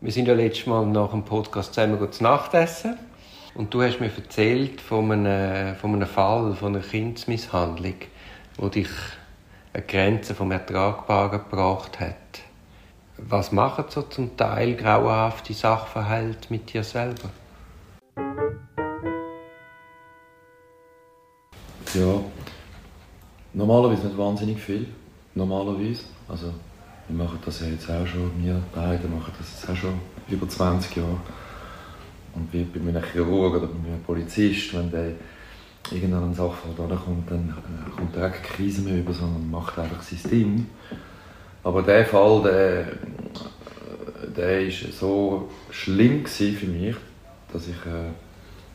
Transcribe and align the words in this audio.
Wir 0.00 0.12
sind 0.12 0.28
ja 0.28 0.34
letztes 0.34 0.66
Mal 0.66 0.86
nach 0.86 1.10
dem 1.10 1.24
Podcast 1.24 1.74
zusammen 1.74 2.12
zu 2.12 2.22
Nacht 2.22 2.54
essen. 2.54 2.96
Und 3.56 3.74
du 3.74 3.82
hast 3.82 3.98
mir 3.98 4.12
erzählt 4.14 4.80
von 4.80 5.10
einem, 5.10 5.74
von 5.74 5.92
einem 5.92 6.06
Fall, 6.06 6.54
von 6.54 6.76
einer 6.76 6.84
Kindsmisshandlung, 6.84 7.96
wo 8.56 8.68
dich 8.68 8.90
eine 9.72 9.82
Grenze 9.82 10.36
vom 10.36 10.52
Ertragbaren 10.52 11.40
gebracht 11.40 11.98
hat. 11.98 12.14
Was 13.16 13.50
machen 13.50 13.86
so 13.88 14.02
zum 14.02 14.36
Teil 14.36 14.76
grauenhafte 14.76 15.52
Sachverhalte 15.52 16.46
mit 16.50 16.72
dir 16.72 16.84
selber? 16.84 17.30
Ja, 21.92 22.20
normalerweise 23.52 24.06
nicht 24.06 24.16
wahnsinnig 24.16 24.60
viel. 24.60 24.86
Normalerweise. 25.34 26.04
Also, 26.28 26.52
wir 27.08 27.24
machen 27.24 27.38
das 27.44 27.60
ja 27.60 27.68
jetzt 27.68 27.90
auch 27.90 28.06
schon, 28.06 28.30
wir 28.38 28.62
beide 28.74 29.08
machen 29.08 29.32
das 29.38 29.50
jetzt 29.52 29.70
auch 29.70 29.76
schon 29.76 29.94
über 30.28 30.48
20 30.48 30.96
Jahre. 30.96 31.20
Und 32.34 32.52
wie 32.52 32.64
bei 32.64 32.80
einem 32.80 33.02
Chirurg 33.02 33.56
oder 33.56 33.66
bei 33.66 33.88
einem 33.88 34.02
Polizist, 34.02 34.74
wenn 34.74 34.90
der 34.90 35.12
irgendeinen 35.90 36.34
Sachverhalt 36.34 36.78
ankommt, 36.78 37.30
dann 37.30 37.48
äh, 37.48 37.90
kommt 37.96 38.16
er 38.16 38.30
keine 38.30 38.42
Krise 38.42 38.82
mehr 38.82 38.98
über, 38.98 39.12
sondern 39.12 39.50
macht 39.50 39.78
einfach 39.78 40.02
sein 40.02 40.30
Ding. 40.30 40.66
Aber 41.64 41.82
der 41.82 42.04
Fall, 42.04 42.42
der, 42.42 42.86
der 44.36 44.66
ist 44.66 44.98
so 44.98 45.50
schlimm 45.70 46.26
für 46.26 46.66
mich, 46.66 46.96
dass 47.52 47.68
ich 47.68 47.76
äh, 47.86 48.10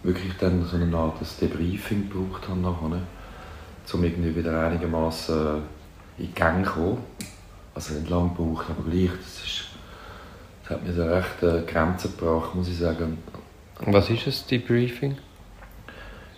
wirklich 0.02 0.34
dann 0.39 0.66
so 0.66 0.75
eine 0.75 0.97
Art 0.97 1.20
Debriefing 1.39 2.09
gebraucht 2.09 2.50
habe 2.50 2.59
nachher, 2.59 2.89
ne? 2.89 3.02
um 3.94 4.03
irgendwie 4.03 4.36
wieder 4.36 4.67
einigermaßen 4.67 5.36
äh, 5.36 5.58
in 6.17 6.27
die 6.27 6.34
Gang 6.34 6.66
zu 6.66 6.72
kommen. 6.72 6.97
Also 7.76 7.94
nicht 7.94 8.09
lange 8.09 8.30
gebraucht, 8.30 8.68
aber 8.70 8.90
gleich, 8.90 9.09
das, 9.18 9.44
ist, 9.44 9.66
das 10.62 10.72
hat 10.72 10.86
mir 10.86 10.94
so 10.94 11.04
recht 11.04 11.44
äh, 11.44 11.62
Grenzen 11.72 12.16
gebracht, 12.16 12.54
muss 12.54 12.68
ich 12.68 12.77
sagen. 12.77 13.18
Was 13.86 14.09
ist 14.09 14.27
es, 14.27 14.45
Debriefing? 14.45 15.17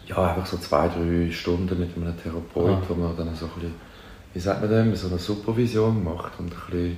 Ja, 0.07 0.29
einfach 0.29 0.45
so 0.45 0.57
zwei, 0.57 0.87
drei 0.87 1.31
Stunden 1.31 1.79
mit 1.79 1.95
einem 1.95 2.15
Therapeut, 2.17 2.77
ah. 2.77 2.81
wo 2.87 2.95
man 2.95 3.17
dann 3.17 3.35
so 3.35 3.45
ein 3.45 3.51
bisschen, 3.55 3.75
wie 4.33 4.39
sagt 4.39 4.61
man 4.61 4.69
dem, 4.69 4.95
so 4.95 5.07
eine 5.07 5.17
Supervision 5.17 6.03
macht 6.03 6.39
und 6.39 6.53
ein 6.53 6.59
bisschen 6.69 6.97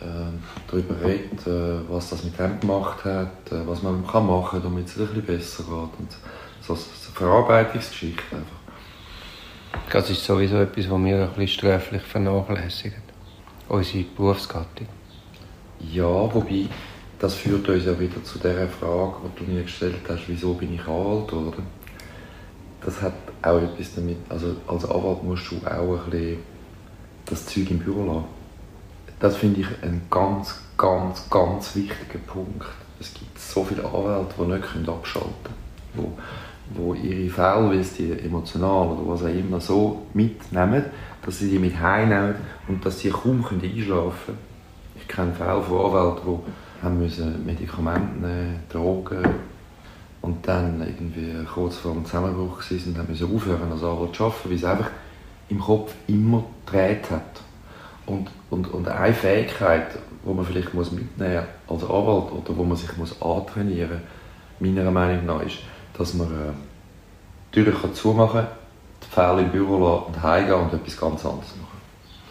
äh, 0.00 0.32
darüber 0.68 1.00
redet, 1.00 1.46
äh, 1.46 1.88
was 1.88 2.10
das 2.10 2.24
mit 2.24 2.38
dem 2.38 2.60
gemacht 2.60 3.04
hat, 3.04 3.50
äh, 3.50 3.66
was 3.66 3.82
man 3.82 4.06
kann 4.06 4.26
machen 4.26 4.60
kann, 4.60 4.70
damit 4.70 4.86
es 4.86 4.98
ein 4.98 5.06
bisschen 5.06 5.24
besser 5.24 5.62
geht. 5.64 5.72
Und 5.72 6.16
so, 6.60 6.74
so 6.74 6.82
eine 7.08 7.14
Verarbeitungsgeschichte 7.14 8.36
einfach. 8.36 8.62
Das 9.90 10.10
ist 10.10 10.24
sowieso 10.24 10.56
etwas, 10.56 10.90
was 10.90 11.04
wir 11.04 11.22
ein 11.22 11.28
bisschen 11.28 11.48
sträflich 11.48 12.02
vernachlässigen. 12.02 13.11
Unsere 13.72 14.04
Berufsgattung. 14.04 14.86
Ja, 15.80 16.04
wobei, 16.04 16.66
das 17.18 17.34
führt 17.34 17.68
uns 17.68 17.84
ja 17.86 17.98
wieder 17.98 18.22
zu 18.22 18.38
der 18.38 18.68
Frage, 18.68 19.14
die 19.40 19.44
du 19.44 19.50
mir 19.50 19.62
gestellt 19.62 20.02
hast, 20.08 20.28
wieso 20.28 20.54
bin 20.54 20.74
ich 20.74 20.82
Anwalt 20.82 21.28
geworden? 21.28 21.66
Das 22.84 23.00
hat 23.00 23.14
auch 23.40 23.60
etwas 23.60 23.94
damit, 23.94 24.18
also 24.28 24.56
als 24.66 24.84
Anwalt 24.84 25.24
musst 25.24 25.50
du 25.50 25.56
auch 25.66 26.04
ein 26.04 26.10
bisschen 26.10 26.38
das 27.24 27.46
Zeug 27.46 27.70
im 27.70 27.78
Büro 27.78 28.04
lassen 28.04 28.42
das 29.22 29.36
finde 29.36 29.60
ich 29.60 29.68
ein 29.82 30.02
ganz, 30.10 30.60
ganz, 30.76 31.30
ganz 31.30 31.76
wichtiger 31.76 32.18
Punkt. 32.26 32.66
Es 32.98 33.14
gibt 33.14 33.38
so 33.38 33.62
viele 33.62 33.84
Anwälte, 33.84 34.34
die 34.36 34.76
nicht 34.78 34.88
abschalten 34.88 35.54
können, 35.94 36.12
wo, 36.70 36.94
ihre 36.94 37.28
Fälle, 37.30 37.68
weil 37.68 37.82
sie 37.82 38.12
emotional 38.12 38.88
oder 38.88 39.08
was 39.08 39.22
auch 39.22 39.34
immer 39.34 39.60
so 39.60 40.06
mitnehmen, 40.14 40.84
dass 41.24 41.38
sie 41.38 41.50
die 41.50 41.58
mit 41.58 41.78
heimnehmen 41.78 42.34
und 42.68 42.84
dass 42.84 43.00
sie 43.00 43.10
kaum 43.10 43.44
einschlafen 43.44 43.86
können. 44.26 44.38
Ich 44.96 45.08
kenne 45.08 45.32
Fälle 45.32 45.62
von 45.62 45.86
Anwälten, 45.86 46.22
die 46.26 46.84
haben 46.84 46.98
müssen 46.98 47.44
Medikamente 47.44 48.20
nehmen, 48.20 48.60
Drogen 48.68 49.22
und 50.22 50.46
dann 50.46 50.80
irgendwie 50.80 51.44
kurz 51.52 51.76
vor 51.76 51.92
dem 51.92 52.04
Zusammenbruch 52.04 52.58
waren 52.58 52.82
und 52.86 52.98
haben 52.98 53.08
müssen 53.08 53.34
aufhören 53.34 53.72
als 53.72 53.82
Anwalt 53.82 54.14
zu 54.14 54.24
arbeiten, 54.24 54.50
weil 54.50 54.56
es 54.56 54.64
einfach 54.64 54.90
im 55.48 55.60
Kopf 55.60 55.92
immer 56.06 56.44
gedreht 56.64 57.10
hat. 57.10 57.42
Und, 58.06 58.30
und, 58.50 58.68
und 58.72 58.88
eine 58.88 59.14
Fähigkeit, 59.14 59.86
die 60.24 60.34
man 60.34 60.44
vielleicht 60.44 60.74
muss 60.74 60.90
mitnehmen 60.90 61.44
als 61.68 61.82
Anwalt 61.84 62.32
oder 62.32 62.56
wo 62.56 62.64
man 62.64 62.76
sich 62.76 62.96
muss 62.96 63.20
antrainieren 63.20 64.00
muss, 64.58 64.70
meiner 64.70 64.90
Meinung 64.90 65.26
nach, 65.26 65.42
ist, 65.42 65.58
dass 65.96 66.14
man 66.14 66.26
äh, 66.28 66.52
die 67.54 67.64
Tür 67.64 67.80
kann 67.80 67.94
zumachen 67.94 68.40
kann, 68.40 68.48
die 69.02 69.14
Fälle 69.14 69.42
im 69.42 69.50
Büro 69.50 69.78
lassen 69.78 70.04
und 70.06 70.22
heimgehen 70.22 70.60
und 70.60 70.72
etwas 70.72 70.96
ganz 70.96 71.24
anderes 71.24 71.54
machen. 71.56 71.80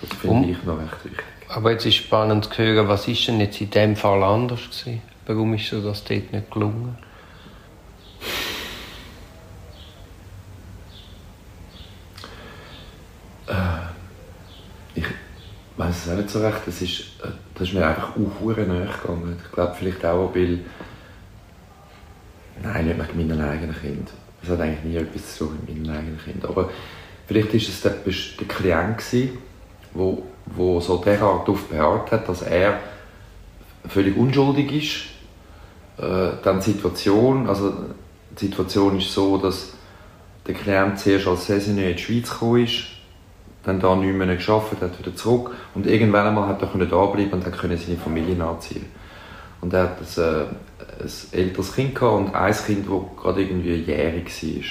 Das 0.02 0.18
finde 0.18 0.50
ich 0.50 0.64
noch 0.64 0.80
recht 0.80 1.06
wichtig. 1.06 1.24
Aber 1.50 1.72
jetzt 1.72 1.86
ist 1.86 1.96
spannend 1.96 2.46
zu 2.46 2.64
hören, 2.64 2.88
was 2.88 3.08
ist 3.08 3.28
denn 3.28 3.40
jetzt 3.40 3.60
in 3.62 3.70
diesem 3.70 3.96
Fall 3.96 4.24
anders 4.24 4.62
gewesen? 4.70 5.02
Warum 5.26 5.54
ist 5.54 5.72
das 5.72 6.04
dort 6.04 6.32
nicht 6.32 6.52
gelungen? 6.52 6.98
weiß 15.82 16.06
es 16.06 16.12
auch 16.12 16.18
nicht 16.18 16.30
so 16.30 16.42
recht. 16.42 16.62
Das 16.66 16.82
ist, 16.82 17.00
äh, 17.24 17.30
das 17.56 17.68
ist 17.68 17.74
mir 17.74 17.86
einfach 17.86 18.10
auch 18.16 18.40
gegangen. 18.40 19.38
Ich 19.44 19.52
glaube 19.52 19.76
vielleicht 19.78 20.06
auch, 20.06 20.34
weil... 20.34 20.60
Nein, 22.74 22.86
nicht 22.86 22.98
mit 22.98 23.16
meinen 23.16 23.42
eigenen 23.42 23.76
Kind. 23.76 24.10
Das 24.42 24.52
hat 24.52 24.62
eigentlich 24.62 24.84
nie 24.84 24.98
etwas 24.98 25.36
zu 25.36 25.46
tun 25.46 25.60
mit 25.68 25.76
meinen 25.76 25.98
eigenen 25.98 26.20
Kind. 26.20 26.46
Aber 26.46 26.70
vielleicht 27.28 27.50
war 27.50 27.60
es 27.60 27.82
der, 27.82 27.92
der 27.92 28.48
Klient, 28.48 28.98
gewesen, 28.98 29.38
wo, 29.94 30.24
wo 30.46 30.80
so 30.80 30.98
derart 30.98 31.48
darauf 31.48 31.68
beharrt 31.68 32.12
hat, 32.12 32.30
dass 32.30 32.44
er 32.44 32.80
völlig 33.88 34.16
unschuldig 34.16 34.72
ist. 34.72 36.04
Äh, 36.04 36.38
dann 36.44 36.60
die 36.60 36.72
Situation, 36.72 37.48
also 37.50 37.74
die 38.40 38.46
Situation 38.46 38.98
ist 38.98 39.12
so, 39.12 39.38
dass 39.38 39.74
der 40.48 40.56
Klient 40.56 41.00
zuerst 41.00 41.28
als 41.28 41.48
Saisonnier 41.48 41.90
in 41.90 41.98
die 41.98 42.02
Schweiz 42.02 42.30
gekommen 42.30 42.64
ist 42.64 42.84
dann 43.64 43.80
da 43.80 43.96
nicht 43.96 44.16
mehr 44.16 44.36
geschafft, 44.36 44.82
hat 44.82 44.98
wieder 44.98 45.16
zurück 45.16 45.52
und 45.76 45.86
irgendwann 45.86 46.28
einmal 46.28 46.48
hat 46.48 46.62
er 46.62 46.86
da 46.86 47.06
bleiben 47.06 47.34
und 47.34 47.46
dann 47.46 47.52
können 47.52 47.78
seine 47.78 47.98
Familie 47.98 48.36
nachziehen. 48.36 48.86
Und 49.62 49.74
er 49.74 49.84
hat 49.84 50.00
ein, 50.00 50.24
äh, 50.24 50.46
ein 51.04 51.12
älteres 51.32 51.74
Kind 51.74 51.96
gehabt 51.96 52.18
und 52.18 52.36
ein 52.36 52.54
Kind, 52.54 52.88
das 52.88 53.24
gerade 53.24 53.42
irgendwie 53.42 53.76
jährig 53.76 54.44
war. 54.44 54.64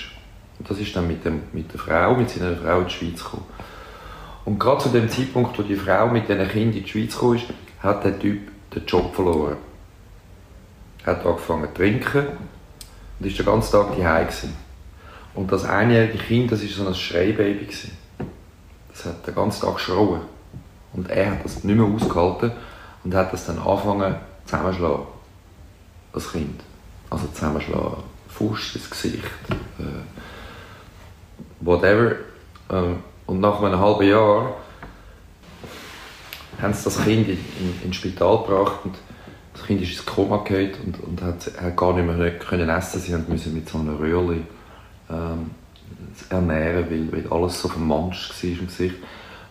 Und 0.58 0.70
das 0.70 0.78
ist 0.78 0.94
dann 0.94 1.06
mit, 1.06 1.24
dem, 1.24 1.42
mit 1.52 1.72
der 1.72 1.80
Frau, 1.80 2.14
mit 2.14 2.28
seiner 2.28 2.56
Frau 2.56 2.80
in 2.80 2.86
die 2.86 2.92
Schweiz 2.92 3.24
gekommen. 3.24 3.46
Und 4.44 4.58
gerade 4.58 4.82
zu 4.82 4.88
dem 4.88 5.08
Zeitpunkt, 5.08 5.58
wo 5.58 5.62
die 5.62 5.76
Frau 5.76 6.08
mit 6.08 6.28
diesen 6.28 6.48
Kindern 6.48 6.76
in 6.76 6.84
die 6.84 6.88
Schweiz 6.88 7.14
gekommen 7.14 7.36
ist, 7.36 7.46
hat 7.80 8.04
der 8.04 8.18
Typ 8.18 8.40
den 8.74 8.84
Job 8.84 9.14
verloren. 9.14 9.56
Er 11.04 11.16
hat 11.16 11.24
angefangen 11.24 11.68
zu 11.68 11.74
trinken 11.74 12.26
und 13.18 13.26
ist 13.26 13.38
den 13.38 13.46
ganzen 13.46 13.72
Tag 13.72 13.96
daheim 13.96 14.28
Und 15.34 15.50
das 15.50 15.64
einjährige 15.64 16.18
Kind, 16.18 16.52
das 16.52 16.62
war 16.62 16.68
so 16.68 16.88
ein 16.88 16.94
Schreibaby. 16.94 17.64
Gewesen. 17.64 17.96
Das 18.90 19.06
hat 19.06 19.26
den 19.26 19.34
ganzen 19.34 19.62
Tag 19.62 19.74
geschrauen. 19.76 20.20
Und 20.92 21.08
er 21.08 21.30
hat 21.30 21.44
das 21.44 21.62
nicht 21.62 21.76
mehr 21.76 21.86
ausgehalten 21.86 22.50
und 23.04 23.14
hat 23.14 23.32
das 23.32 23.46
dann 23.46 23.58
angefangen 23.58 24.16
zusammenschlagen. 24.50 25.06
Das 26.12 26.32
Kind. 26.32 26.60
Also 27.08 27.26
zusammenschlagen. 27.28 28.02
Fuß 28.28 28.76
ins 28.76 28.90
Gesicht. 28.90 29.24
Äh, 29.78 29.84
whatever. 31.60 32.12
Äh, 32.68 32.94
und 33.26 33.40
nach 33.40 33.62
einem 33.62 33.78
halben 33.78 34.08
Jahr 34.08 34.56
haben 36.60 36.74
sie 36.74 36.84
das 36.84 37.02
Kind 37.02 37.28
in, 37.28 37.38
in, 37.60 37.82
ins 37.84 37.96
Spital 37.96 38.38
gebracht 38.38 38.80
und 38.84 38.96
das 39.54 39.64
Kind 39.64 39.82
ist 39.82 39.92
ins 39.92 40.06
Koma 40.06 40.38
gefallen 40.38 40.72
und, 40.84 41.00
und 41.00 41.22
hat, 41.22 41.50
hat, 41.60 41.76
gar 41.76 41.94
nicht 41.94 42.06
mehr 42.06 42.38
können 42.38 42.68
essen. 42.68 43.00
Sie 43.00 43.16
mussten 43.16 43.54
mit 43.54 43.68
so 43.68 43.78
einer 43.78 43.98
Röhrli 43.98 44.42
ähm, 45.08 45.50
ernähren, 46.28 46.90
weil, 46.90 47.12
weil 47.12 47.32
alles 47.32 47.60
so 47.60 47.68
vermanscht 47.68 48.32
war 48.42 48.50
im 48.50 48.66
Gesicht. 48.66 48.96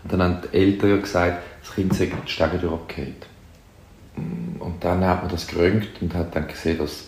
Und 0.04 0.14
dann 0.14 0.22
haben 0.22 0.42
die 0.42 0.58
Eltern 0.58 1.02
gesagt, 1.02 1.44
das 1.64 1.74
Kind 1.74 1.94
sei 1.94 2.12
die 2.26 2.32
Stege 2.32 2.58
durchgefallen. 2.58 3.16
Und 4.70 4.84
dann 4.84 5.04
hat 5.04 5.24
man 5.24 5.32
das 5.32 5.48
geröntgt 5.48 6.00
und 6.00 6.14
hat 6.14 6.36
dann 6.36 6.48
gesehen, 6.48 6.78
dass 6.78 7.06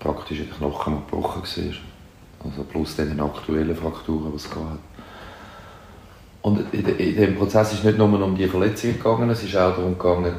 praktisch 0.00 0.38
der 0.38 0.48
Knochen 0.48 0.96
gebrochen 0.96 1.42
war. 1.42 2.44
Also 2.44 2.64
plus 2.64 2.96
den 2.96 3.20
aktuellen 3.20 3.76
Frakturen, 3.76 4.32
die 4.32 4.36
es 4.36 4.50
gab. 4.50 4.78
Und 6.42 6.74
in, 6.74 6.86
in 6.86 7.16
dem 7.16 7.36
Prozess 7.36 7.72
ist 7.72 7.84
nicht 7.84 7.98
nur 7.98 8.08
um 8.20 8.36
die 8.36 8.48
Verletzungen 8.48 8.96
gegangen, 8.96 9.30
es 9.30 9.44
ist 9.44 9.56
auch 9.56 9.76
darum 9.76 9.96
gegangen, 9.96 10.34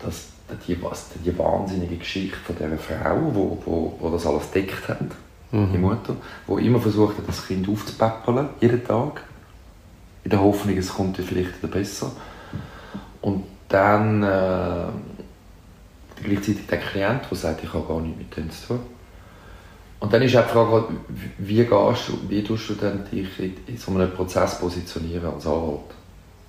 dass 0.00 0.28
die, 0.66 0.76
die 1.24 1.38
wahnsinnige 1.38 1.96
Geschichte 1.96 2.36
von 2.38 2.56
dieser 2.56 2.78
Frau, 2.78 3.16
die 3.16 3.34
wo, 3.34 3.62
wo, 3.64 3.96
wo 4.00 4.10
das 4.10 4.26
alles 4.26 4.50
deckt 4.50 4.88
hat, 4.88 5.00
mhm. 5.52 5.72
die 5.72 5.78
Mutter, 5.78 6.16
die 6.48 6.66
immer 6.66 6.80
versucht 6.80 7.18
hat, 7.18 7.28
das 7.28 7.46
Kind 7.46 7.68
aufzupäppeln, 7.68 8.48
jeden 8.60 8.84
Tag. 8.84 9.22
In 10.24 10.30
der 10.30 10.40
Hoffnung, 10.40 10.76
es 10.76 10.92
kommt 10.92 11.16
vielleicht 11.16 11.62
wieder 11.62 11.72
besser. 11.72 12.10
Und 13.20 13.44
dann 13.68 14.22
äh, 14.22 14.86
gleichzeitig 16.22 16.66
der 16.66 16.78
Klient, 16.78 17.22
der 17.30 17.38
sagt, 17.38 17.64
ich 17.64 17.72
habe 17.72 17.86
gar 17.86 18.00
nichts 18.00 18.18
mit 18.18 18.36
dem 18.36 18.50
zu 18.50 18.68
tun. 18.68 18.80
Und 20.00 20.12
dann 20.12 20.22
ist 20.22 20.36
auch 20.36 20.44
die 20.44 20.52
Frage, 20.52 20.84
wie, 21.38 21.64
gehst 21.64 22.08
du, 22.08 22.18
wie 22.28 22.42
tust 22.42 22.70
du 22.70 22.74
denn 22.74 23.04
dich 23.10 23.28
in 23.38 23.76
so 23.76 23.92
einem 23.92 24.10
Prozess 24.10 24.58
positionieren 24.58 25.32
als 25.32 25.46
Anwalt? 25.46 25.80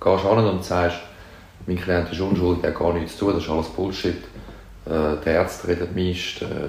Gehst 0.00 0.24
du 0.24 0.28
an 0.28 0.46
und 0.46 0.64
sagst, 0.64 0.98
mein 1.66 1.80
Klient 1.80 2.10
ist 2.10 2.20
unschuldig, 2.20 2.64
er 2.64 2.70
hat 2.70 2.78
gar 2.78 2.92
nichts 2.94 3.16
zu 3.16 3.26
tun, 3.26 3.34
das 3.34 3.44
ist 3.44 3.50
alles 3.50 3.68
Bullshit. 3.68 4.22
Äh, 4.86 5.16
der 5.24 5.34
Ärzte 5.34 5.68
redet 5.68 5.94
meist, 5.94 6.42
äh, 6.42 6.68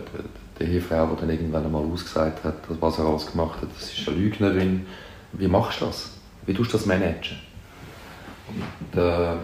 die 0.59 0.63
Ehefrau, 0.63 1.07
die 1.07 1.21
dann 1.21 1.29
irgendwann 1.29 1.65
einmal 1.65 1.83
ausgesagt 1.83 2.43
hat, 2.43 2.55
was 2.79 2.99
er 2.99 3.05
alles 3.05 3.29
gemacht 3.29 3.61
hat, 3.61 3.69
das 3.77 3.91
ist 3.91 4.07
eine 4.07 4.17
Lügnerin. 4.17 4.85
Wie 5.33 5.47
machst 5.47 5.81
du 5.81 5.85
das? 5.85 6.11
Wie 6.45 6.53
tust 6.53 6.71
du 6.71 6.77
das 6.77 6.85
managen? 6.85 7.37
Und, 8.47 8.99
äh, 9.01 9.35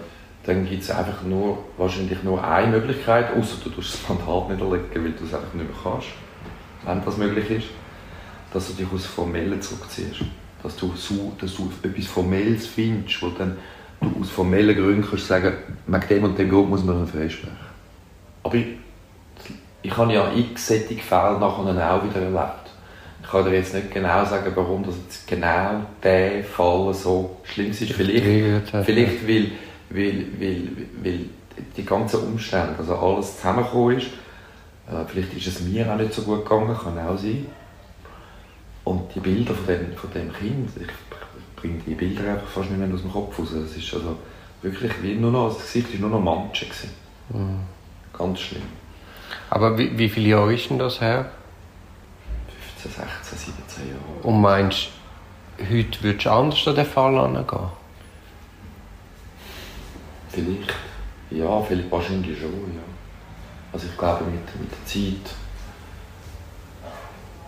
dann 0.44 0.68
gibt 0.68 0.82
es 0.84 0.90
einfach 0.90 1.24
nur, 1.24 1.60
wahrscheinlich 1.78 2.24
nur 2.24 2.44
eine 2.44 2.78
Möglichkeit, 2.78 3.36
außer 3.36 3.58
du 3.64 3.70
tust 3.70 3.94
das 3.94 4.10
Mandat 4.10 4.50
nicht 4.50 4.62
erlegen, 4.62 5.06
weil 5.06 5.12
du 5.12 5.26
es 5.26 5.34
einfach 5.34 5.54
nicht 5.54 5.68
mehr 5.68 5.78
kannst, 5.84 6.08
wenn 6.86 7.06
das 7.06 7.18
möglich 7.18 7.52
ist, 7.52 7.68
dass 8.54 8.68
du 8.68 8.74
dich 8.74 8.92
aus 8.92 9.06
Formellen 9.06 9.62
zurückziehst. 9.62 10.22
Dass 10.64 10.76
du, 10.76 10.94
so, 10.96 11.34
dass 11.40 11.56
du 11.56 11.72
etwas 11.82 12.06
Formelles 12.06 12.68
findest, 12.68 13.22
wo 13.24 13.30
dann 13.30 13.58
du 14.00 14.22
aus 14.22 14.30
formellen 14.30 14.76
Gründen 14.76 15.06
kannst 15.08 15.28
sagen, 15.28 15.54
wegen 15.88 16.08
dem 16.08 16.24
und 16.24 16.38
dem 16.38 16.50
Grund 16.50 16.70
muss 16.70 16.84
man 16.84 17.08
freisprechen. 17.08 17.58
Aber 18.44 18.56
ich, 18.56 18.66
ich 19.82 19.98
habe 19.98 20.14
ja 20.14 20.32
x 20.34 20.68
solche 20.68 20.96
Fälle 20.98 21.40
nachher 21.40 21.94
auch 21.94 22.04
wieder 22.04 22.22
erlebt. 22.22 22.70
Ich 23.24 23.30
kann 23.30 23.46
dir 23.46 23.54
jetzt 23.54 23.74
nicht 23.74 23.92
genau 23.92 24.26
sagen, 24.26 24.52
warum 24.56 24.84
das 24.84 24.96
jetzt 25.04 25.28
genau 25.28 25.82
der 26.04 26.44
Fall 26.44 26.94
so 26.94 27.38
schlimm 27.44 27.72
ist. 27.72 27.84
Vielleicht, 27.84 28.70
vielleicht 28.86 29.28
weil, 29.28 29.52
weil, 29.94 30.28
weil, 30.40 30.70
weil 31.04 31.26
die 31.76 31.86
ganzen 31.86 32.22
Umstände, 32.22 32.76
also 32.78 32.96
alles 32.96 33.38
zusammengekommen 33.38 33.98
ist. 33.98 34.08
Äh, 34.88 35.06
vielleicht 35.08 35.34
ist 35.34 35.48
es 35.48 35.62
mir 35.62 35.92
auch 35.92 35.98
nicht 35.98 36.14
so 36.14 36.24
gut 36.24 36.44
gegangen, 36.44 36.76
kann 36.76 36.98
auch 37.00 37.18
sein. 37.18 37.46
Und 38.84 39.14
die 39.14 39.20
Bilder 39.20 39.54
von 39.54 39.68
dem, 39.68 39.94
von 39.94 40.12
dem 40.12 40.34
Kind, 40.34 40.70
ich 40.76 40.88
bringe 41.56 41.80
die 41.86 41.94
Bilder 41.94 42.32
einfach 42.32 42.48
fast 42.48 42.70
nicht 42.72 42.80
mehr 42.80 42.94
aus 42.94 43.02
dem 43.02 43.12
Kopf 43.12 43.38
raus. 43.38 43.52
Es 43.52 43.78
ist 43.78 43.94
also 43.94 44.18
wirklich 44.62 44.92
wie 45.02 45.16
nur 45.16 45.32
noch, 45.32 45.50
das 45.50 45.62
Gesicht 45.62 45.94
war 45.94 46.10
nur 46.10 46.20
noch 46.20 46.26
Manche. 46.26 46.66
Mhm. 47.30 47.60
Ganz 48.18 48.40
schlimm. 48.40 48.64
Aber 49.50 49.78
wie, 49.78 49.98
wie 49.98 50.10
viele 50.10 50.30
Jahre 50.30 50.54
ist 50.54 50.70
denn 50.70 50.80
das 50.80 51.00
her? 51.00 51.32
15, 52.82 53.04
16, 53.22 53.54
17 53.68 53.90
Jahre. 53.90 54.28
Und 54.28 54.42
meinst 54.42 54.90
du, 55.58 55.64
heute 55.64 56.04
würdest 56.04 56.26
du 56.26 56.32
anders 56.32 56.68
an 56.68 56.76
den 56.76 56.86
Fall 56.86 57.18
angehen? 57.18 57.81
Vielleicht. 60.32 60.74
Ja, 61.30 61.62
vielleicht 61.62 61.92
wahrscheinlich 61.92 62.40
schon, 62.40 62.52
ja. 62.76 62.82
Also 63.72 63.88
ich 63.88 63.98
glaube, 63.98 64.26
mit, 64.26 64.44
mit 64.60 64.72
der 64.72 64.86
Zeit 64.86 65.36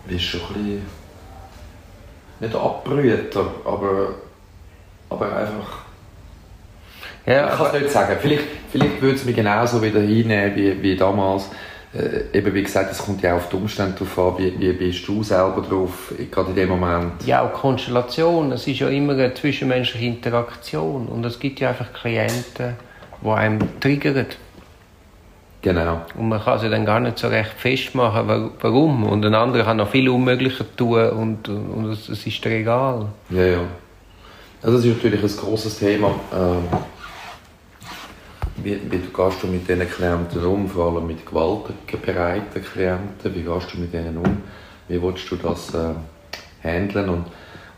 wirst 0.06 0.24
du 0.24 0.38
schon 0.38 0.40
ein 0.40 0.54
bisschen 0.54 0.82
nicht 2.40 2.54
Abbrüter, 2.54 3.46
aber, 3.64 4.14
aber 5.08 5.36
einfach. 5.36 5.84
Ja, 7.26 7.50
ich 7.50 7.56
kann 7.56 7.66
es 7.66 7.72
nicht 7.80 7.90
sagen. 7.90 8.16
Vielleicht, 8.20 8.44
vielleicht 8.70 9.00
würde 9.00 9.16
es 9.16 9.24
mich 9.24 9.36
genauso 9.36 9.82
wieder 9.82 10.00
hinnehmen 10.00 10.54
wie, 10.56 10.82
wie 10.82 10.96
damals. 10.96 11.50
Äh, 11.94 12.36
eben 12.36 12.52
wie 12.54 12.62
gesagt, 12.62 12.90
es 12.90 12.98
kommt 12.98 13.22
ja 13.22 13.36
auf 13.36 13.48
die 13.48 13.56
Umstände 13.56 13.96
drauf 13.96 14.18
an, 14.18 14.38
wie, 14.38 14.58
wie 14.58 14.72
bist 14.72 15.06
du 15.06 15.22
selber 15.22 15.62
drauf, 15.62 16.12
gerade 16.30 16.50
in 16.50 16.56
dem 16.56 16.68
Moment. 16.70 17.24
Ja, 17.24 17.42
auch 17.42 17.52
Konstellation. 17.52 18.50
Es 18.52 18.66
ist 18.66 18.80
ja 18.80 18.88
immer 18.88 19.12
eine 19.12 19.32
zwischenmenschliche 19.32 20.06
Interaktion 20.06 21.06
und 21.06 21.24
es 21.24 21.38
gibt 21.38 21.60
ja 21.60 21.70
einfach 21.70 21.92
Klienten, 21.92 22.74
die 23.22 23.28
einem 23.28 23.80
triggern. 23.80 24.26
Genau. 25.62 26.02
Und 26.18 26.28
man 26.28 26.42
kann 26.42 26.58
sie 26.58 26.68
dann 26.68 26.84
gar 26.84 27.00
nicht 27.00 27.18
so 27.18 27.28
recht 27.28 27.52
festmachen, 27.56 28.50
warum. 28.60 29.04
Und 29.04 29.24
ein 29.24 29.34
anderer 29.34 29.64
kann 29.64 29.78
noch 29.78 29.88
viel 29.88 30.08
Unmöglicher 30.10 30.64
tun 30.76 31.08
und, 31.10 31.48
und 31.48 31.90
es, 31.90 32.08
es 32.10 32.26
ist 32.26 32.44
dir 32.44 32.50
egal. 32.50 33.06
Ja, 33.30 33.44
ja. 33.44 33.60
Also 34.62 34.76
das 34.76 34.86
ist 34.86 34.96
natürlich 34.96 35.22
ein 35.22 35.36
großes 35.36 35.78
Thema. 35.78 36.14
Ähm, 36.34 36.64
wie, 38.56 38.80
wie 38.90 38.98
gehst 38.98 39.42
du 39.42 39.46
mit 39.46 39.68
diesen 39.68 39.88
Klienten 39.88 40.44
um, 40.44 40.68
vor 40.68 40.92
allem 40.92 41.06
mit 41.06 41.26
gewaltbereiten 41.26 42.62
Klienten? 42.62 43.34
Wie 43.34 43.42
gehst 43.42 43.74
du 43.74 43.78
mit 43.78 43.92
denen 43.92 44.16
um? 44.18 44.42
Wie 44.88 45.00
willst 45.02 45.30
du 45.30 45.36
das 45.36 45.74
äh, 45.74 45.94
handeln? 46.62 47.08
Und, 47.08 47.26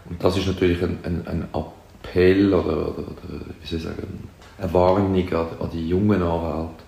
und 0.08 0.23
das 0.23 0.37
ist 0.37 0.46
natürlich 0.46 0.82
ein, 0.82 0.99
ein, 1.02 1.26
ein 1.26 1.49
Appell 1.52 2.52
oder, 2.52 2.88
oder, 2.88 2.99
oder, 2.99 3.40
wie 3.61 3.67
soll 3.67 3.78
ich 3.78 3.84
sagen, 3.84 4.28
eine 4.58 4.73
Warnung 4.73 5.32
an, 5.32 5.46
an 5.61 5.70
die 5.73 5.88
jungen 5.88 6.23
Anwälte 6.23 6.87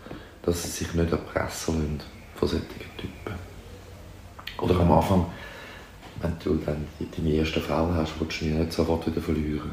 dass 0.49 0.63
sie 0.63 0.85
sich 0.85 0.95
nicht 0.95 1.13
erpressen 1.13 1.75
lassen 1.75 2.01
von 2.35 2.49
solchen 2.49 2.67
Typen. 2.97 3.35
Oder 4.61 4.81
am 4.81 4.93
Anfang, 4.93 5.27
wenn 6.23 6.33
du 6.43 6.55
dann 6.65 6.87
deine 6.99 7.37
ersten 7.37 7.61
Fälle 7.61 7.95
hast, 7.95 8.15
willst 8.19 8.41
du 8.41 8.47
nicht 8.47 8.73
sofort 8.73 9.07
wieder 9.07 9.21
verlieren. 9.21 9.73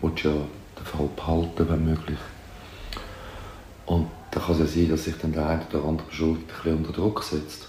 Du 0.00 0.08
willst 0.08 0.24
ja 0.24 0.32
den 0.32 0.84
Fall 0.84 1.08
behalten, 1.14 1.68
wenn 1.68 1.84
möglich. 1.84 2.18
Und 3.92 4.08
da 4.30 4.40
kann 4.40 4.54
es 4.54 4.60
ja 4.60 4.66
sein, 4.66 4.90
dass 4.90 5.04
sich 5.04 5.14
dann 5.20 5.32
der 5.32 5.46
eine 5.46 5.60
oder 5.70 5.84
andere 5.86 6.10
Schuld 6.10 6.38
ein 6.38 6.46
bisschen 6.46 6.76
unter 6.78 6.92
Druck 6.92 7.22
setzt. 7.22 7.68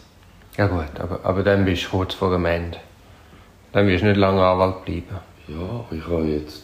Ja 0.58 0.68
gut, 0.68 1.00
aber, 1.00 1.20
aber 1.24 1.44
dann 1.44 1.66
bist 1.66 1.86
du 1.86 1.90
kurz 1.90 2.14
vor 2.14 2.32
dem 2.32 2.46
Ende. 2.46 2.78
Dann 3.74 3.88
wirst 3.88 4.04
du 4.04 4.08
nicht 4.08 4.18
lange 4.18 4.42
Anwalt 4.42 4.86
bleiben. 4.86 5.18
Ja, 5.48 5.86
ich 5.92 6.08
habe 6.08 6.24
jetzt, 6.26 6.64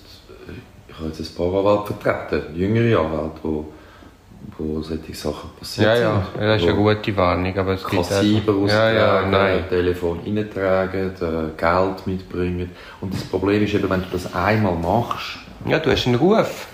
ich 0.88 0.96
habe 0.98 1.10
jetzt 1.10 1.20
ein 1.20 1.36
paar 1.36 1.48
Anwälte 1.48 1.94
vertreten, 1.94 2.56
jüngere 2.56 3.00
Anwälte, 3.00 3.40
die 3.44 3.64
wo 4.58 4.82
solche 4.82 5.14
Sachen 5.14 5.50
passiert 5.60 5.88
ja, 5.88 5.96
ja. 5.96 6.14
sind. 6.34 6.42
Ja, 6.42 6.48
das 6.54 6.62
ist 6.62 6.68
eine 6.70 6.78
gute 6.78 7.18
Warnung. 7.18 7.58
Aber 7.58 7.74
es 7.74 7.84
Kassiber 7.84 8.54
gibt 8.54 8.70
ja, 8.70 8.92
ja, 8.92 9.28
nein. 9.30 9.64
Telefon 9.68 10.20
reintragen, 10.26 11.12
äh, 11.20 11.58
Geld 11.58 12.08
mitbringen. 12.08 12.72
Und 13.02 13.14
das 13.14 13.24
Problem 13.24 13.64
ist 13.64 13.74
eben, 13.74 13.90
wenn 13.90 14.02
du 14.02 14.08
das 14.12 14.34
einmal 14.34 14.76
machst... 14.76 15.40
Ja, 15.66 15.80
du 15.80 15.92
hast 15.92 16.08
einen 16.08 16.16
Ruf. 16.16 16.68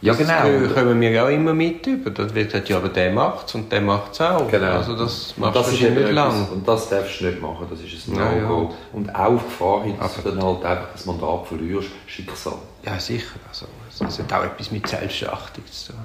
Ja, 0.00 0.14
genau. 0.14 0.64
Das 0.64 0.74
kommen 0.74 1.00
wir 1.00 1.24
auch 1.24 1.28
immer 1.28 1.54
mit 1.54 1.86
über. 1.86 2.10
Da 2.10 2.32
wird 2.32 2.52
gesagt, 2.52 2.68
ja, 2.68 2.76
aber 2.76 2.88
der 2.88 3.12
macht 3.12 3.48
es 3.48 3.54
und 3.56 3.70
der 3.72 3.80
macht 3.80 4.12
es 4.12 4.20
auch. 4.20 4.48
Genau. 4.48 4.72
Also 4.72 4.96
das 4.96 5.34
machst 5.36 5.56
das 5.56 5.76
du 5.76 5.90
nicht 5.90 6.12
lang. 6.12 6.48
Und 6.52 6.68
das 6.68 6.88
darfst 6.88 7.20
du 7.20 7.26
nicht 7.26 7.42
machen, 7.42 7.66
das 7.68 7.80
ist 7.80 8.06
ein 8.06 8.14
No-Go. 8.14 8.22
Ja, 8.22 8.62
ja. 8.62 8.70
Und 8.92 9.14
auch 9.14 9.32
Gefahr 9.32 9.82
hin, 9.82 9.96
dass 9.98 10.14
du 10.14 10.30
dann 10.30 10.42
halt 10.42 10.64
einfach 10.64 10.88
das 10.92 11.04
Mandat 11.04 11.46
verlierst, 11.46 11.88
Schicksal. 12.06 12.54
Ja, 12.84 12.98
sicher. 12.98 13.34
Also, 13.48 13.66
es 13.90 14.18
hat 14.20 14.32
auch 14.32 14.44
etwas 14.44 14.70
mit 14.70 14.86
Selbstachtung 14.86 15.64
zu 15.66 15.92
tun. 15.92 16.00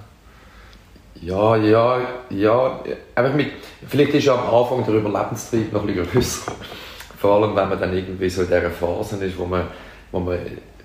Ja, 1.21 1.55
ja, 1.55 1.99
ja. 2.31 2.79
Einfach 3.13 3.35
mit, 3.35 3.51
vielleicht 3.87 4.13
ist 4.15 4.25
ja 4.25 4.33
am 4.33 4.53
Anfang 4.53 4.83
der 4.85 4.95
Überlebenstrieb 4.95 5.71
noch 5.71 5.81
ein 5.81 5.87
bisschen 5.87 6.11
größer. 6.11 6.51
Vor 7.19 7.35
allem, 7.35 7.55
wenn 7.55 7.69
man 7.69 7.79
dann 7.79 7.95
irgendwie 7.95 8.29
so 8.29 8.41
in 8.41 8.47
dieser 8.47 8.71
Phase 8.71 9.23
ist, 9.23 9.37
wo 9.37 9.45
man, 9.45 9.67
wo 10.11 10.19
man, 10.19 10.37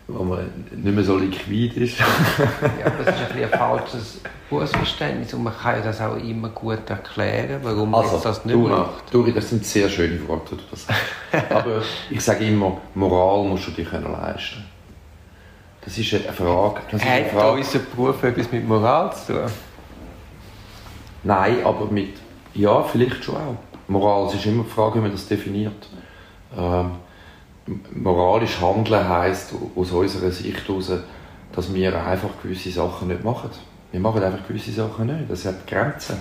wo 0.09 0.25
man 0.25 0.51
nicht 0.71 0.95
mehr 0.95 1.05
so 1.05 1.19
liquid 1.19 1.77
ist. 1.77 1.99
ja, 1.99 2.91
das 2.99 3.15
ist 3.15 3.31
ein, 3.31 3.45
ein 3.45 3.51
falsches 3.51 4.21
Berufsverständnis 4.49 5.35
und 5.35 5.45
man 5.45 5.55
kann 5.55 5.77
ja 5.77 5.83
das 5.83 6.01
auch 6.01 6.17
immer 6.17 6.49
gut 6.49 6.89
erklären, 6.89 7.61
warum 7.63 7.95
also, 7.95 8.13
man 8.13 8.23
das 8.23 8.45
nicht 8.47 8.55
Duri, 8.55 8.71
macht. 8.71 9.13
Duri, 9.15 9.33
das 9.35 9.51
sind 9.51 9.67
sehr 9.67 9.89
schöne 9.91 10.27
Worte, 10.27 10.57
du 10.57 10.63
das 10.71 10.87
Aber 11.51 11.83
ich 12.11 12.21
sage 12.23 12.47
immer, 12.47 12.79
Moral 12.95 13.45
musst 13.45 13.67
du 13.67 13.71
dir 13.73 13.85
können 13.85 14.11
leisten 14.11 14.65
Das 15.85 15.99
ist 15.99 16.15
eine 16.15 16.33
Frage. 16.33 16.81
Das 16.91 17.03
ist 17.03 17.07
eine 17.07 17.27
Frage. 17.27 17.47
Hat 17.47 17.57
unser 17.59 17.79
Beruf 17.81 18.23
etwas 18.23 18.51
mit 18.51 18.67
Moral 18.67 19.15
zu 19.15 19.35
tun? 19.35 19.51
Nein, 21.23 21.57
aber 21.65 21.85
mit, 21.91 22.15
ja, 22.55 22.83
vielleicht 22.83 23.23
schon 23.23 23.37
auch. 23.37 23.57
Moral, 23.89 24.29
es 24.29 24.35
ist 24.37 24.47
immer 24.47 24.65
die 24.65 24.71
Frage, 24.71 24.95
wie 24.95 25.03
man 25.03 25.13
das 25.13 25.29
definiert. 25.29 25.89
Ähm, 26.57 26.93
moralisch 27.95 28.61
handeln 28.61 29.09
heisst 29.09 29.53
aus 29.77 29.93
unserer 29.93 30.31
Sicht 30.31 30.69
heraus, 30.69 30.93
dass 31.53 31.75
wir 31.75 32.05
einfach 32.05 32.31
gewisse 32.43 32.71
Sachen 32.71 33.09
nicht 33.09 33.25
machen. 33.25 33.51
Wir 33.91 34.01
machen 34.01 34.23
einfach 34.23 34.47
gewisse 34.47 34.73
Sachen 34.73 35.07
nicht. 35.07 35.31
Das 35.31 35.45
hat 35.45 35.67
Grenzen. 35.67 36.19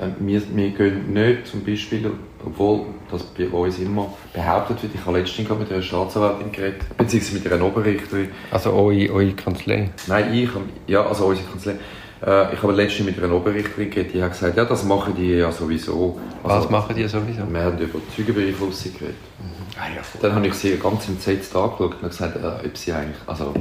Ähm, 0.00 0.14
wir, 0.20 0.42
wir 0.54 0.70
gehen 0.70 1.12
nicht 1.12 1.46
zum 1.46 1.64
Beispiel, 1.64 2.10
obwohl 2.44 2.86
das 3.10 3.22
bei 3.22 3.48
uns 3.48 3.78
immer 3.78 4.12
behauptet 4.32 4.82
wird, 4.82 4.94
ich 4.94 5.06
habe 5.06 5.18
letztens 5.18 5.48
mit 5.48 5.72
einer 5.72 5.82
Staatsanwältin 5.82 6.52
geredet, 6.52 6.96
beziehungsweise 6.96 7.38
mit 7.38 7.52
einer 7.52 7.64
Oberrichterin. 7.64 8.28
Also 8.50 8.72
eure, 8.72 9.10
eure 9.10 9.32
Kanzlei? 9.32 9.90
Nein, 10.06 10.34
ich, 10.34 10.50
ja, 10.86 11.06
also 11.06 11.26
unsere 11.26 11.48
Kanzlei. 11.48 11.76
Äh, 12.24 12.54
ich 12.54 12.62
habe 12.62 12.72
letztens 12.72 13.06
mit 13.06 13.22
einer 13.22 13.34
Oberrichterin 13.34 13.90
geredet, 13.90 14.14
die 14.14 14.22
hat 14.22 14.32
gesagt, 14.32 14.56
ja, 14.56 14.64
das 14.64 14.84
machen 14.84 15.14
die 15.14 15.34
ja 15.34 15.52
sowieso. 15.52 16.18
Also, 16.42 16.56
Was 16.56 16.70
machen 16.70 16.96
die 16.96 17.06
sowieso? 17.06 17.42
Wir 17.52 17.62
haben 17.62 17.78
über 17.78 17.98
Zeugenbeeinflussung 18.14 18.92
geredet. 18.94 19.16
Mhm. 19.38 19.66
Ah, 19.78 19.88
ja, 19.94 20.02
Dann 20.22 20.34
habe 20.34 20.46
ich 20.46 20.54
sie 20.54 20.76
ganz 20.76 21.06
entsetzt 21.08 21.54
angeschaut 21.54 21.96
und 22.00 22.08
gesagt, 22.08 22.36
äh, 22.36 22.66
ob 22.66 22.76
sie 22.76 22.92
eigentlich, 22.92 23.20
also, 23.26 23.52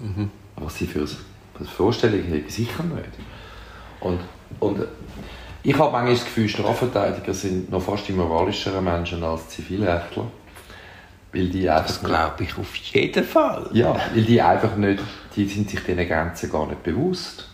mhm. 0.00 0.30
was 0.56 0.76
sie 0.76 0.86
für 0.86 1.00
eine 1.00 1.68
Vorstellung 1.68 2.22
haben, 2.22 2.44
sicher 2.48 2.84
nicht. 2.84 3.10
Und, 4.00 4.20
und 4.60 4.86
ich 5.62 5.78
habe 5.78 5.90
manchmal 5.90 6.14
das 6.14 6.24
Gefühl, 6.24 6.48
Strafverteidiger 6.48 7.32
sind 7.32 7.70
noch 7.70 7.82
fast 7.82 8.06
die 8.06 8.12
moralischeren 8.12 8.84
Menschen 8.84 9.24
als 9.24 9.48
Zivilrechtler. 9.48 10.26
Weil 11.32 11.48
die 11.48 11.64
das 11.64 12.02
glaube 12.02 12.44
ich 12.44 12.56
auf 12.56 12.76
jeden 12.76 13.24
Fall. 13.24 13.68
Ja, 13.72 13.96
weil 14.14 14.22
die 14.22 14.40
einfach 14.40 14.76
nicht, 14.76 15.02
die 15.34 15.46
sind 15.46 15.68
sich 15.68 15.80
diesen 15.80 16.06
Grenzen 16.06 16.52
gar 16.52 16.66
nicht 16.66 16.82
bewusst. 16.84 17.48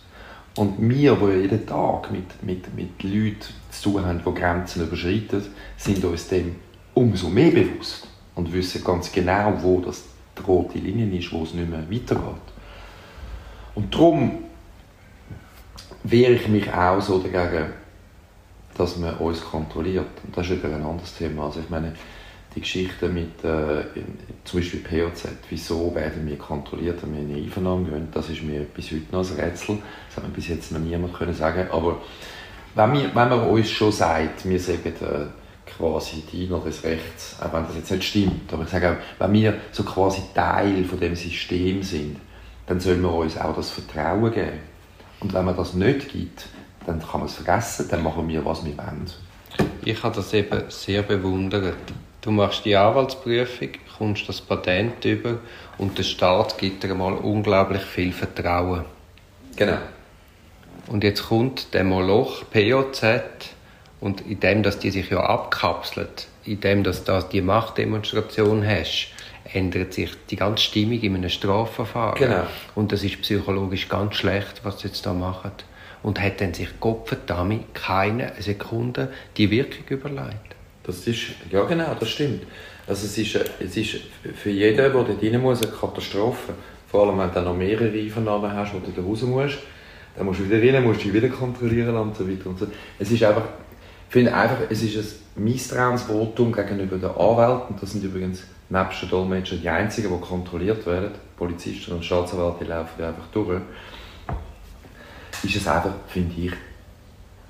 Und 0.55 0.75
wir, 0.79 1.15
die 1.15 1.41
jeden 1.41 1.65
Tag 1.65 2.11
mit, 2.11 2.43
mit, 2.43 2.75
mit 2.75 3.03
Leuten 3.03 3.53
zu 3.69 3.91
tun 3.91 4.05
haben, 4.05 4.21
die 4.25 4.33
Grenzen 4.33 4.83
überschreiten, 4.83 5.43
sind 5.77 6.03
uns 6.03 6.27
dem 6.27 6.55
umso 6.93 7.29
mehr 7.29 7.51
bewusst 7.51 8.07
und 8.35 8.51
wissen 8.51 8.83
ganz 8.83 9.11
genau, 9.11 9.53
wo 9.61 9.79
das 9.79 10.03
die 10.37 10.41
rote 10.43 10.77
Linie 10.77 11.17
ist, 11.17 11.31
wo 11.31 11.43
es 11.43 11.53
nicht 11.53 11.69
mehr 11.69 11.89
weitergeht. 11.89 12.41
Und 13.75 13.93
darum 13.93 14.39
wehre 16.03 16.33
ich 16.33 16.47
mich 16.47 16.71
auch 16.73 17.01
so 17.01 17.19
dagegen, 17.19 17.71
dass 18.77 18.97
man 18.97 19.17
uns 19.17 19.41
kontrolliert. 19.43 20.07
Und 20.23 20.35
das 20.35 20.49
ist 20.49 20.63
wieder 20.63 20.75
ein 20.75 20.83
anderes 20.83 21.15
Thema. 21.15 21.45
Also 21.45 21.61
ich 21.61 21.69
meine, 21.69 21.93
die 22.55 22.61
Geschichte 22.61 23.07
mit 23.07 23.43
äh, 23.43 23.83
zum 24.43 24.59
Beispiel 24.59 24.81
POZ, 24.81 25.27
wieso 25.49 25.95
werden 25.95 26.27
wir 26.27 26.37
kontrolliert, 26.37 27.01
wenn 27.01 27.13
wir 27.13 27.21
in 27.21 27.29
eine 27.29 27.43
Einvernahme 27.43 27.89
gehen, 27.89 28.07
das 28.13 28.29
ist 28.29 28.43
mir 28.43 28.61
bis 28.61 28.91
heute 28.91 29.03
noch 29.11 29.29
ein 29.29 29.39
Rätsel. 29.39 29.77
Das 30.07 30.17
hat 30.17 30.27
mir 30.27 30.33
bis 30.33 30.49
jetzt 30.49 30.71
noch 30.71 30.79
niemand 30.79 31.13
können 31.13 31.33
sagen. 31.33 31.67
Aber 31.71 32.01
wenn, 32.75 32.93
wir, 32.93 33.03
wenn 33.03 33.29
man 33.29 33.49
uns 33.49 33.69
schon 33.69 33.91
sagt, 33.91 34.47
wir 34.47 34.59
sagen 34.59 34.93
äh, 35.01 35.71
quasi 35.77 36.23
Diener 36.31 36.59
des 36.59 36.83
Rechts, 36.83 37.37
auch 37.39 37.53
wenn 37.53 37.65
das 37.65 37.75
jetzt 37.75 37.91
nicht 37.91 38.03
stimmt, 38.03 38.51
aber 38.51 38.63
ich 38.63 38.69
sage 38.69 38.91
auch, 38.91 38.95
wenn 39.19 39.33
wir 39.33 39.57
so 39.71 39.83
quasi 39.83 40.21
Teil 40.33 40.83
von 40.83 40.99
dem 40.99 41.15
System 41.15 41.81
sind, 41.83 42.17
dann 42.67 42.79
soll 42.79 42.97
man 42.97 43.13
uns 43.13 43.37
auch 43.37 43.55
das 43.55 43.71
Vertrauen 43.71 44.31
geben. 44.31 44.59
Und 45.21 45.33
wenn 45.33 45.45
man 45.45 45.55
das 45.55 45.73
nicht 45.73 46.09
gibt, 46.09 46.47
dann 46.85 46.99
kann 46.99 47.21
man 47.21 47.29
es 47.29 47.35
vergessen, 47.35 47.87
dann 47.89 48.03
machen 48.03 48.27
wir, 48.27 48.43
was 48.43 48.65
wir 48.65 48.77
wollen. 48.77 49.05
Ich 49.85 50.01
habe 50.03 50.15
das 50.15 50.33
eben 50.33 50.63
sehr 50.69 51.03
bewundert. 51.03 51.75
Du 52.21 52.29
machst 52.29 52.65
die 52.65 52.75
Anwaltsprüfung, 52.75 53.69
kommst 53.97 54.29
das 54.29 54.41
Patent 54.41 55.03
über 55.05 55.39
und 55.79 55.97
der 55.97 56.03
Staat 56.03 56.57
gibt 56.59 56.83
dir 56.83 56.93
mal 56.93 57.13
unglaublich 57.13 57.81
viel 57.81 58.13
Vertrauen. 58.13 58.85
Genau. 59.55 59.77
Und 60.87 61.03
jetzt 61.03 61.23
kommt 61.23 61.73
der 61.73 61.83
Moloch 61.83 62.43
POZ 62.51 63.03
und 63.99 64.21
in 64.21 64.39
dem, 64.39 64.61
dass 64.61 64.77
die 64.77 64.91
sich 64.91 65.09
ja 65.09 65.19
abkapselt, 65.21 66.27
in 66.43 66.59
dem, 66.59 66.83
dass 66.83 67.03
du 67.03 67.23
die 67.31 67.41
Machtdemonstration 67.41 68.65
hast, 68.67 69.09
ändert 69.53 69.93
sich 69.93 70.11
die 70.29 70.35
ganze 70.35 70.63
Stimmung 70.63 70.99
in 71.01 71.15
einem 71.15 71.29
Strafverfahren. 71.29 72.19
Genau. 72.19 72.47
Und 72.75 72.91
das 72.91 73.03
ist 73.03 73.21
psychologisch 73.21 73.89
ganz 73.89 74.15
schlecht, 74.15 74.61
was 74.63 74.79
sie 74.79 74.87
jetzt 74.87 75.05
da 75.05 75.13
machen. 75.13 75.51
Und 76.03 76.19
hat 76.19 76.41
dann 76.41 76.53
sich 76.53 76.69
Gott 76.79 77.15
damit 77.27 77.75
keine 77.75 78.33
Sekunde 78.39 79.11
die 79.37 79.51
Wirkung 79.51 79.85
überlegt. 79.89 80.55
Das 80.83 81.07
ist, 81.07 81.21
ja 81.51 81.63
genau, 81.63 81.95
das 81.99 82.09
stimmt. 82.09 82.43
Also 82.87 83.05
es 83.05 83.17
ist, 83.17 83.39
es 83.59 83.77
ist 83.77 83.97
für 84.35 84.49
jeden, 84.49 84.77
der 84.77 84.89
dort 84.89 85.09
rein 85.09 85.41
muss, 85.41 85.61
eine 85.61 85.71
Katastrophe. 85.71 86.53
Vor 86.87 87.07
allem, 87.07 87.19
wenn 87.19 87.31
du 87.31 87.41
noch 87.41 87.55
mehrere 87.55 87.91
Einvernahmen 87.91 88.51
hast, 88.51 88.73
wo 88.73 88.79
du 88.79 88.91
da 88.91 89.01
raus 89.01 89.21
musst. 89.21 89.59
Dann 90.15 90.25
musst 90.25 90.39
du 90.39 90.49
wieder 90.49 90.61
rein, 90.61 90.83
musst 90.83 91.03
dich 91.03 91.13
wieder 91.13 91.29
kontrollieren 91.29 91.95
und 91.95 92.15
so 92.17 92.27
weiter 92.27 92.49
und 92.49 92.59
so. 92.59 92.67
Es 92.99 93.11
ist 93.11 93.23
einfach, 93.23 93.45
ich 94.07 94.13
finde 94.13 94.33
einfach, 94.33 94.57
es 94.69 94.81
ist 94.81 94.97
ein 95.37 95.43
Misstrauensvotum 95.43 96.51
gegenüber 96.51 96.97
den 96.97 97.11
Anwälten. 97.11 97.75
Das 97.79 97.91
sind 97.91 98.03
übrigens 98.03 98.43
nebst 98.71 99.01
den 99.03 99.09
Dolmetschern 99.09 99.61
die 99.61 99.69
einzigen, 99.69 100.09
die 100.13 100.25
kontrolliert 100.25 100.85
werden. 100.85 101.11
Polizisten 101.37 101.93
und 101.93 102.03
Staatsanwälte 102.03 102.65
laufen 102.65 103.03
einfach 103.03 103.27
durch. 103.31 103.61
Ist 105.43 105.55
es 105.55 105.67
einfach, 105.67 105.93
finde 106.07 106.41
ich, 106.41 106.51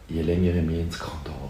je 0.08 0.22
länger, 0.22 0.52
je 0.54 0.62
mehr 0.62 0.82
ein 0.82 0.92
Skandal. 0.92 1.50